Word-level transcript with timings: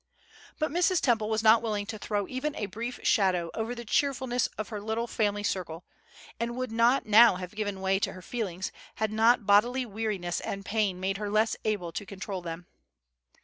But 0.57 0.71
Mrs. 0.71 0.99
Temple 0.99 1.29
was 1.29 1.43
not 1.43 1.61
willing 1.61 1.85
to 1.85 1.99
throw 1.99 2.27
even 2.27 2.55
a 2.55 2.65
brief 2.65 3.01
shadow 3.03 3.51
over 3.53 3.75
the 3.75 3.85
cheerfulness 3.85 4.47
of 4.57 4.69
her 4.69 4.81
little 4.81 5.05
family 5.05 5.43
circle, 5.43 5.83
and 6.39 6.55
would 6.57 6.71
not 6.71 7.05
now 7.05 7.35
have 7.35 7.53
given 7.53 7.81
way 7.81 7.99
to 7.99 8.13
her 8.13 8.21
feelings 8.23 8.71
had 8.95 9.11
not 9.11 9.45
bodily 9.45 9.85
weariness 9.85 10.39
and 10.39 10.65
pain 10.65 10.99
made 10.99 11.17
her 11.17 11.29
less 11.29 11.55
able 11.65 11.91
to 11.91 12.05
control 12.07 12.41
them. 12.41 12.65